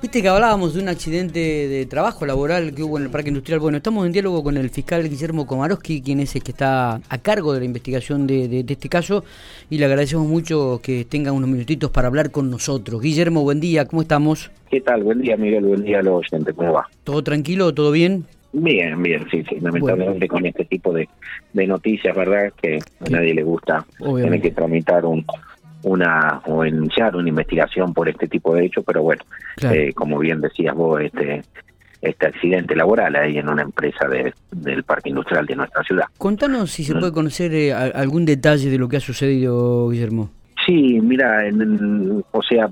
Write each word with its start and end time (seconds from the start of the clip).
Viste 0.00 0.22
que 0.22 0.28
hablábamos 0.28 0.74
de 0.74 0.82
un 0.82 0.88
accidente 0.88 1.40
de 1.40 1.84
trabajo 1.86 2.24
laboral 2.24 2.72
que 2.72 2.84
hubo 2.84 2.98
en 2.98 3.04
el 3.04 3.10
parque 3.10 3.30
industrial. 3.30 3.58
Bueno, 3.58 3.78
estamos 3.78 4.06
en 4.06 4.12
diálogo 4.12 4.44
con 4.44 4.56
el 4.56 4.70
fiscal 4.70 5.08
Guillermo 5.08 5.44
Komarowski, 5.44 6.02
quien 6.02 6.20
es 6.20 6.36
el 6.36 6.44
que 6.44 6.52
está 6.52 7.00
a 7.08 7.18
cargo 7.18 7.52
de 7.52 7.58
la 7.58 7.64
investigación 7.64 8.24
de, 8.28 8.64
este 8.68 8.88
caso, 8.88 9.24
y 9.68 9.78
le 9.78 9.86
agradecemos 9.86 10.28
mucho 10.28 10.78
que 10.80 11.04
tenga 11.04 11.32
unos 11.32 11.50
minutitos 11.50 11.90
para 11.90 12.06
hablar 12.06 12.30
con 12.30 12.48
nosotros. 12.48 13.02
Guillermo, 13.02 13.42
buen 13.42 13.58
día, 13.58 13.86
¿cómo 13.86 14.02
estamos? 14.02 14.52
¿Qué 14.70 14.80
tal? 14.80 15.02
Buen 15.02 15.20
día, 15.20 15.36
Miguel, 15.36 15.64
buen 15.64 15.82
día 15.82 15.98
a 15.98 16.02
los 16.02 16.18
oyentes, 16.18 16.54
¿cómo 16.54 16.74
va? 16.74 16.86
¿Todo 17.02 17.24
tranquilo? 17.24 17.74
¿Todo 17.74 17.90
bien? 17.90 18.24
Bien, 18.52 19.02
bien, 19.02 19.26
sí, 19.32 19.42
sí. 19.48 19.58
Lamentablemente 19.60 20.28
con 20.28 20.46
este 20.46 20.64
tipo 20.64 20.92
de, 20.92 21.08
noticias, 21.54 22.14
¿verdad? 22.14 22.52
Que 22.62 22.78
a 23.00 23.10
nadie 23.10 23.34
le 23.34 23.42
gusta 23.42 23.84
tener 23.98 24.40
que 24.40 24.52
tramitar 24.52 25.04
un, 25.04 25.24
una 25.82 26.40
o 26.46 26.64
iniciar 26.64 27.16
una 27.16 27.28
investigación 27.28 27.94
por 27.94 28.08
este 28.08 28.26
tipo 28.28 28.54
de 28.54 28.66
hechos, 28.66 28.84
pero 28.86 29.02
bueno, 29.02 29.22
eh, 29.62 29.92
como 29.94 30.18
bien 30.18 30.40
decías 30.40 30.74
vos, 30.74 31.00
este 31.00 31.42
este 32.00 32.26
accidente 32.26 32.76
laboral 32.76 33.16
ahí 33.16 33.38
en 33.38 33.48
una 33.48 33.62
empresa 33.62 34.06
de, 34.06 34.32
del 34.52 34.84
parque 34.84 35.08
industrial 35.08 35.46
de 35.46 35.56
nuestra 35.56 35.82
ciudad. 35.82 36.04
Contanos 36.16 36.70
si 36.70 36.84
se 36.84 36.94
mm. 36.94 37.00
puede 37.00 37.12
conocer 37.12 37.52
eh, 37.54 37.72
algún 37.72 38.24
detalle 38.24 38.70
de 38.70 38.78
lo 38.78 38.88
que 38.88 38.98
ha 38.98 39.00
sucedido, 39.00 39.88
Guillermo. 39.88 40.30
Sí, 40.68 41.00
mira, 41.00 41.44
o 42.30 42.42
sea, 42.42 42.68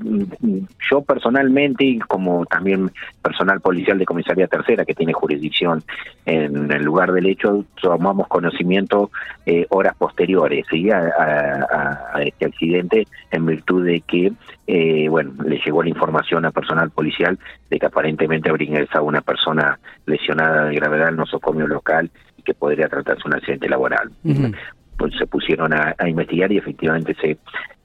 yo 0.91 1.01
personalmente 1.01 1.83
y 1.83 1.99
como 1.99 2.45
también 2.45 2.91
personal 3.23 3.63
policial 3.63 3.99
de 3.99 4.05
comisaría 4.05 4.47
tercera 4.49 4.85
que 4.85 4.95
tiene 4.95 5.15
jurisdicción 5.15 5.83
en 6.27 6.71
el 6.71 6.83
lugar 6.83 7.11
del 7.13 7.25
hecho, 7.25 7.65
tomamos 7.81 8.29
conocimiento 8.29 9.11
eh, 9.47 9.65
horas 9.71 9.97
posteriores 9.97 10.67
¿sí? 10.71 10.91
a, 10.91 12.21
este 12.23 12.45
accidente 12.45 13.07
en 13.31 13.47
virtud 13.47 13.87
de 13.87 14.03
que, 14.03 14.31
eh, 14.67 15.09
bueno, 15.09 15.33
le 15.45 15.59
llegó 15.65 15.83
la 15.83 15.89
información 15.89 16.45
a 16.45 16.51
personal 16.51 16.91
policial 16.91 17.39
de 17.71 17.79
que 17.79 17.87
aparentemente 17.87 18.51
habría 18.51 18.69
ingresado 18.69 19.05
una 19.05 19.23
persona 19.23 19.79
lesionada 20.05 20.67
de 20.67 20.75
gravedad 20.75 21.09
el 21.09 21.17
nosocomio 21.17 21.67
local 21.67 22.11
y 22.37 22.43
que 22.43 22.53
podría 22.53 22.91
tratarse 22.91 23.23
un 23.25 23.37
accidente 23.37 23.71
laboral. 23.71 24.11
Pues 24.99 25.15
se 25.19 25.27
pusieron 25.27 25.73
a 25.75 26.09
investigar 26.09 26.51
y 26.53 26.57
efectivamente 26.57 27.15
se 27.21 27.37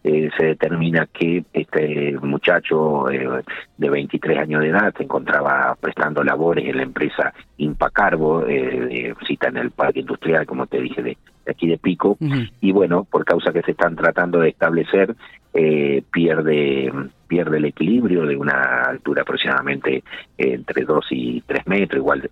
eh, 0.04 0.30
se 0.38 0.46
determina 0.46 1.08
que 1.08 1.44
este 1.54 2.18
muchacho 2.22 3.10
eh, 3.12 3.44
de 3.78 3.90
23 3.90 4.40
años 4.40 4.62
de 4.62 4.70
edad 4.70 4.94
se 4.98 5.04
encontraba 5.04 5.76
prestando 5.80 6.24
labores 6.24 6.66
en 6.66 6.78
la 6.78 6.84
empresa 6.84 7.34
Impacarbo, 7.58 8.48
eh, 8.48 9.14
cita 9.28 9.50
en 9.50 9.58
el 9.58 9.72
parque 9.72 10.00
industrial, 10.00 10.48
como 10.48 10.66
te 10.66 10.82
dije, 10.82 11.04
de, 11.04 11.18
aquí 11.48 11.68
de 11.68 11.78
Pico, 11.78 12.18
y 12.60 12.72
bueno, 12.72 13.06
por 13.10 13.26
causa 13.26 13.52
que 13.52 13.62
se 13.62 13.72
están 13.72 13.96
tratando 13.96 14.40
de 14.40 14.50
establecer, 14.50 15.16
eh, 15.54 16.04
pierde 16.12 16.92
pierde 17.32 17.60
el 17.60 17.66
equilibrio 17.66 18.26
de 18.26 18.36
una 18.36 18.84
altura 18.90 19.22
aproximadamente 19.22 20.04
entre 20.38 20.84
2 20.84 21.06
y 21.12 21.40
3 21.48 21.66
metros, 21.66 22.00
igual 22.00 22.30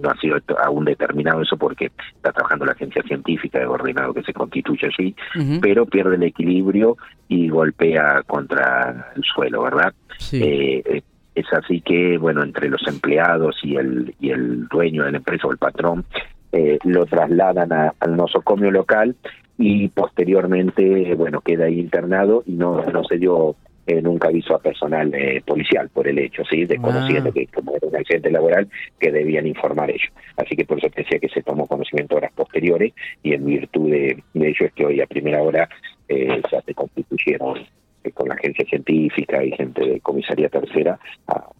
no 0.00 0.08
ha 0.08 0.16
sido 0.16 0.38
aún 0.64 0.86
determinado 0.86 1.42
eso 1.42 1.58
porque 1.58 1.92
está 2.16 2.32
trabajando 2.32 2.64
la 2.64 2.72
agencia 2.72 3.02
científica 3.02 3.58
de 3.58 3.66
ordenado 3.66 4.14
que 4.14 4.22
se 4.22 4.32
constituye 4.32 4.86
allí, 4.86 5.14
pero 5.60 5.84
pierde 5.84 6.16
el 6.16 6.22
equilibrio 6.22 6.96
y 7.28 7.50
golpea 7.50 8.22
contra 8.26 9.12
el 9.14 9.22
suelo, 9.22 9.64
¿verdad? 9.64 9.92
Eh, 10.32 10.82
eh, 10.86 11.02
es 11.34 11.52
así 11.52 11.82
que, 11.82 12.16
bueno, 12.16 12.42
entre 12.42 12.70
los 12.70 12.86
empleados 12.88 13.56
y 13.62 13.76
el, 13.76 14.14
y 14.18 14.30
el 14.30 14.66
dueño 14.68 15.04
de 15.04 15.12
la 15.12 15.18
empresa 15.18 15.46
o 15.46 15.52
el 15.52 15.58
patrón, 15.58 16.06
eh, 16.52 16.78
lo 16.84 17.06
trasladan 17.06 17.72
al 17.72 18.16
nosocomio 18.16 18.70
local 18.70 19.16
y 19.58 19.88
posteriormente, 19.88 21.14
bueno, 21.14 21.40
queda 21.40 21.66
ahí 21.66 21.80
internado 21.80 22.42
y 22.46 22.52
no, 22.52 22.82
no 22.84 23.04
se 23.04 23.18
dio 23.18 23.56
nunca 24.02 24.28
aviso 24.28 24.54
a 24.54 24.58
personal 24.58 25.10
policial 25.46 25.88
por 25.88 26.06
el 26.06 26.18
hecho, 26.18 26.42
¿sí? 26.44 26.66
Desconociendo 26.66 27.30
ah. 27.30 27.32
que 27.32 27.46
como 27.46 27.74
era 27.74 27.88
un 27.88 27.96
accidente 27.96 28.30
laboral, 28.30 28.68
que 29.00 29.10
debían 29.10 29.46
informar 29.46 29.90
ellos. 29.90 30.12
Así 30.36 30.56
que 30.56 30.66
por 30.66 30.76
eso 30.76 30.90
te 30.90 31.04
decía 31.04 31.18
que 31.18 31.30
se 31.30 31.42
tomó 31.42 31.66
conocimiento 31.66 32.16
horas 32.16 32.30
posteriores 32.34 32.92
y 33.22 33.32
en 33.32 33.46
virtud 33.46 33.90
de, 33.90 34.22
de 34.34 34.48
ello 34.48 34.66
es 34.66 34.72
que 34.74 34.84
hoy 34.84 35.00
a 35.00 35.06
primera 35.06 35.40
hora 35.40 35.70
eh, 36.08 36.40
ya 36.50 36.62
se 36.62 36.74
constituyeron 36.74 37.58
eh, 38.04 38.10
con 38.12 38.28
la 38.28 38.34
agencia 38.34 38.64
científica 38.64 39.44
y 39.44 39.52
gente 39.52 39.84
de 39.84 40.00
comisaría 40.00 40.48
tercera 40.48 40.98
a, 41.26 41.50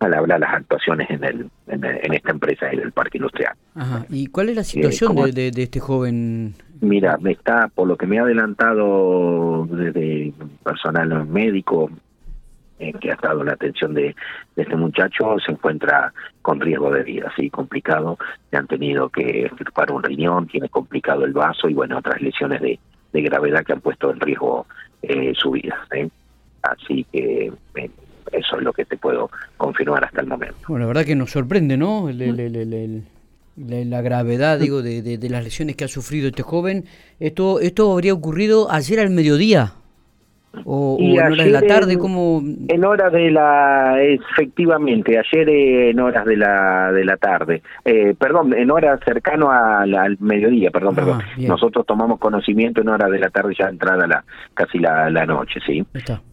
al 0.00 0.14
hablar 0.14 0.40
las 0.40 0.54
actuaciones 0.54 1.08
en, 1.10 1.24
el, 1.24 1.50
en, 1.68 2.14
esta 2.14 2.30
empresa 2.30 2.70
en 2.70 2.80
el 2.80 2.92
parque 2.92 3.18
industrial. 3.18 3.54
¿Y 4.08 4.26
cuál 4.28 4.48
es 4.48 4.56
la 4.56 4.64
situación 4.64 5.14
de, 5.14 5.50
de, 5.50 5.62
este 5.62 5.78
joven? 5.78 6.54
Mira, 6.80 7.18
me 7.18 7.32
está, 7.32 7.68
por 7.68 7.86
lo 7.86 7.96
que 7.96 8.06
me 8.06 8.18
ha 8.18 8.22
adelantado 8.22 9.66
desde 9.70 10.32
personal 10.64 11.26
médico 11.26 11.90
eh, 12.78 12.94
que 12.98 13.10
ha 13.10 13.14
estado 13.14 13.40
en 13.40 13.48
la 13.48 13.52
atención 13.52 13.92
de, 13.92 14.16
este 14.56 14.74
muchacho, 14.74 15.36
se 15.44 15.52
encuentra 15.52 16.14
con 16.40 16.60
riesgo 16.60 16.90
de 16.90 17.02
vida, 17.02 17.30
sí, 17.36 17.50
complicado, 17.50 18.18
le 18.50 18.58
han 18.58 18.66
tenido 18.66 19.10
que 19.10 19.44
extirpar 19.44 19.92
un 19.92 20.02
riñón, 20.02 20.46
tiene 20.46 20.70
complicado 20.70 21.26
el 21.26 21.32
vaso 21.32 21.68
y 21.68 21.74
bueno, 21.74 21.98
otras 21.98 22.22
lesiones 22.22 22.62
de, 22.62 22.78
de 23.12 23.22
gravedad 23.22 23.64
que 23.64 23.74
han 23.74 23.80
puesto 23.82 24.10
en 24.10 24.20
riesgo 24.20 24.66
eh, 25.02 25.32
su 25.36 25.50
vida. 25.50 25.78
¿eh? 25.92 26.08
Así 26.62 27.04
que 27.12 27.52
eh, 27.74 27.90
eso 28.32 28.56
es 28.56 28.62
lo 28.62 28.72
que 28.72 28.84
te 28.84 28.96
puedo 28.96 29.30
confirmar 29.56 30.04
hasta 30.04 30.20
el 30.20 30.26
momento. 30.26 30.56
Bueno, 30.68 30.84
la 30.84 30.88
verdad 30.88 31.04
que 31.04 31.16
nos 31.16 31.30
sorprende, 31.30 31.76
¿no? 31.76 32.10
la 33.56 34.00
gravedad, 34.00 34.58
digo, 34.58 34.82
de, 34.82 35.02
de, 35.02 35.28
las 35.28 35.44
lesiones 35.44 35.76
que 35.76 35.84
ha 35.84 35.88
sufrido 35.88 36.28
este 36.28 36.42
joven. 36.42 36.84
Esto, 37.18 37.60
esto 37.60 37.92
habría 37.92 38.14
ocurrido 38.14 38.70
ayer 38.70 39.00
al 39.00 39.10
mediodía. 39.10 39.74
O, 40.64 40.96
en 41.00 41.16
horas 41.16 41.36
de 41.36 41.50
la 41.50 41.62
tarde, 41.62 41.96
como 41.96 42.42
En 42.68 42.84
horas 42.84 43.12
de 43.12 43.30
la... 43.30 44.02
Efectivamente, 44.02 45.16
ayer 45.16 45.48
en 45.48 46.00
horas 46.00 46.26
de 46.26 46.36
la, 46.36 46.90
de 46.92 47.04
la 47.04 47.16
tarde. 47.16 47.62
Eh, 47.84 48.14
perdón, 48.18 48.52
en 48.54 48.70
horas 48.70 48.98
cercano 49.04 49.50
al, 49.50 50.16
mediodía, 50.18 50.70
perdón, 50.70 50.94
ah, 50.98 51.00
perdón. 51.00 51.22
Nosotros 51.38 51.86
tomamos 51.86 52.18
conocimiento 52.18 52.80
en 52.80 52.88
horas 52.88 53.10
de 53.12 53.20
la 53.20 53.30
tarde 53.30 53.54
ya 53.56 53.68
entrada 53.68 54.06
la 54.08 54.24
casi 54.54 54.78
la, 54.80 55.08
la 55.08 55.24
noche, 55.24 55.60
¿sí? 55.64 55.84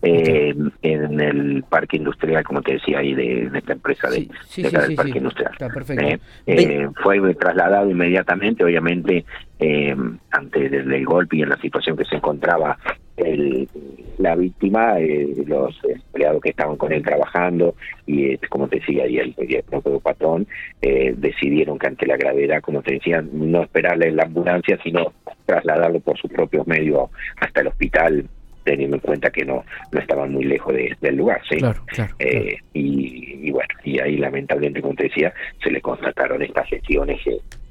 Eh, 0.01 0.55
en 0.81 1.19
el 1.19 1.63
parque 1.69 1.97
industrial, 1.97 2.43
como 2.43 2.61
te 2.63 2.73
decía, 2.73 2.99
ahí 2.99 3.13
de, 3.13 3.51
esta 3.53 3.73
empresa 3.73 4.09
de, 4.09 4.27
del 4.55 4.95
parque 4.95 5.17
industrial. 5.19 5.51
Eh, 6.47 6.89
fue 7.03 7.35
trasladado 7.35 7.89
inmediatamente, 7.89 8.63
obviamente, 8.63 9.25
ante 10.31 10.65
el 10.65 11.05
golpe 11.05 11.37
y 11.37 11.43
en 11.43 11.49
la 11.49 11.57
situación 11.57 11.95
que 11.95 12.05
se 12.05 12.15
encontraba 12.15 12.77
el, 13.17 13.67
la 14.17 14.35
víctima, 14.35 14.99
eh, 14.99 15.33
los 15.45 15.79
empleados 15.83 16.41
que 16.41 16.49
estaban 16.49 16.77
con 16.77 16.91
él 16.91 17.03
trabajando 17.03 17.75
y 18.05 18.31
eh, 18.31 18.39
como 18.49 18.67
te 18.67 18.79
decía 18.79 19.07
y 19.07 19.19
el, 19.19 19.35
propio 19.69 19.99
patrón 19.99 20.47
eh, 20.81 21.13
decidieron 21.17 21.77
que 21.77 21.87
ante 21.87 22.07
la 22.07 22.17
gravedad, 22.17 22.61
como 22.61 22.81
te 22.81 22.93
decía, 22.93 23.23
no 23.31 23.63
esperarle 23.63 24.07
en 24.07 24.17
la 24.17 24.23
ambulancia, 24.23 24.77
sino 24.83 25.13
trasladarlo 25.45 25.99
por 25.99 26.17
sus 26.17 26.31
propios 26.31 26.65
medios 26.67 27.09
hasta 27.39 27.61
el 27.61 27.67
hospital 27.67 28.25
teniendo 28.63 28.97
en 28.97 29.01
cuenta 29.01 29.29
que 29.29 29.45
no 29.45 29.63
no 29.93 29.99
estaban 29.99 30.33
muy 30.33 30.43
lejos 30.43 30.75
del 30.99 31.15
lugar, 31.15 31.41
¿sí? 31.49 31.57
Y, 32.73 33.47
y, 33.47 33.51
bueno, 33.51 33.69
y 33.85 33.97
ahí 33.99 34.17
lamentablemente, 34.17 34.81
como 34.81 34.93
te 34.93 35.03
decía, 35.03 35.33
se 35.63 35.71
le 35.71 35.79
constataron 35.79 36.41
estas 36.41 36.69
lesiones 36.69 37.21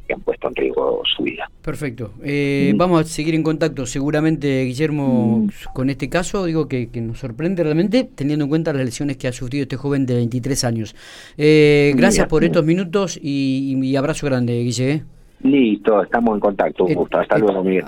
que 0.06 0.14
han 0.14 0.20
puesto 0.20 0.48
en 0.48 0.54
riesgo 0.54 1.02
su 1.04 1.22
vida. 1.22 1.50
Perfecto. 1.62 2.12
Eh, 2.22 2.72
vamos 2.76 3.00
a 3.00 3.04
seguir 3.04 3.34
en 3.34 3.42
contacto 3.42 3.86
seguramente, 3.86 4.64
Guillermo, 4.64 5.46
mm. 5.46 5.72
con 5.74 5.90
este 5.90 6.08
caso. 6.08 6.44
Digo 6.44 6.68
que, 6.68 6.88
nos 7.00 7.18
sorprende 7.18 7.62
realmente 7.62 8.04
teniendo 8.04 8.44
en 8.44 8.48
cuenta 8.48 8.72
las 8.72 8.84
lesiones 8.84 9.16
que 9.16 9.28
ha 9.28 9.32
sufrido 9.32 9.62
este 9.62 9.76
joven 9.76 10.06
de 10.06 10.14
23 10.14 10.64
años. 10.64 10.96
Eh, 11.36 11.92
gracias 11.96 12.26
por 12.26 12.44
estos 12.44 12.64
minutos 12.64 13.18
y, 13.20 13.96
abrazo 13.96 14.26
grande, 14.26 14.62
Guille. 14.62 15.04
Listo, 15.42 16.02
estamos 16.02 16.34
en 16.34 16.40
contacto. 16.40 16.84
Un 16.84 16.94
gusto. 16.94 17.18
Hasta 17.18 17.38
luego, 17.38 17.62
Miguel. 17.62 17.84